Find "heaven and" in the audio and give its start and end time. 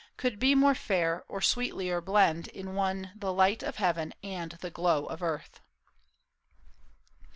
3.75-4.53